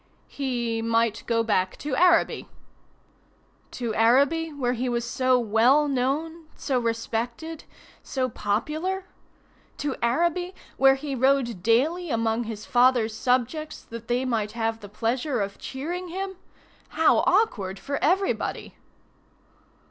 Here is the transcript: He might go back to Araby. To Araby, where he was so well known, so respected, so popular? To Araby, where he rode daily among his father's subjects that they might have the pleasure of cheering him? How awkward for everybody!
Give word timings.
He 0.29 0.81
might 0.81 1.23
go 1.27 1.43
back 1.43 1.77
to 1.77 1.95
Araby. 1.95 2.49
To 3.69 3.93
Araby, 3.93 4.51
where 4.51 4.73
he 4.73 4.89
was 4.89 5.05
so 5.07 5.37
well 5.37 5.87
known, 5.87 6.47
so 6.55 6.79
respected, 6.79 7.65
so 8.01 8.27
popular? 8.27 9.05
To 9.77 9.95
Araby, 10.01 10.55
where 10.77 10.95
he 10.95 11.13
rode 11.13 11.61
daily 11.61 12.09
among 12.09 12.45
his 12.45 12.65
father's 12.65 13.15
subjects 13.15 13.83
that 13.83 14.07
they 14.07 14.25
might 14.25 14.53
have 14.53 14.79
the 14.79 14.89
pleasure 14.89 15.39
of 15.39 15.59
cheering 15.59 16.07
him? 16.07 16.35
How 16.89 17.19
awkward 17.27 17.77
for 17.77 18.03
everybody! 18.03 18.73